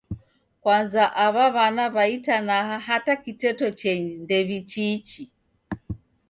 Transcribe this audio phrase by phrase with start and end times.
[0.61, 5.23] Kwanza aw'a wana wa itanaha hata kiteto cheni ndew'ichiichi.